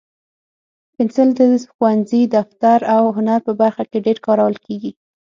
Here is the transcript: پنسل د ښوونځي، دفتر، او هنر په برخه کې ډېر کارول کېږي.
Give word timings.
پنسل 0.93 1.29
د 1.39 1.41
ښوونځي، 1.73 2.21
دفتر، 2.35 2.79
او 2.95 3.03
هنر 3.17 3.39
په 3.47 3.51
برخه 3.61 3.83
کې 3.91 4.03
ډېر 4.05 4.17
کارول 4.27 4.55
کېږي. 4.65 4.91